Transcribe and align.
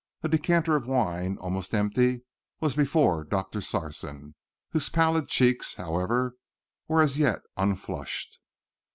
A 0.23 0.27
decanter 0.27 0.75
of 0.75 0.87
wine, 0.87 1.37
almost 1.37 1.75
empty, 1.75 2.23
was 2.59 2.73
before 2.73 3.23
Doctor 3.23 3.61
Sarson, 3.61 4.33
whose 4.71 4.89
pallid 4.89 5.27
cheeks, 5.27 5.75
however, 5.75 6.37
were 6.87 7.01
as 7.01 7.19
yet 7.19 7.41
unflushed. 7.55 8.39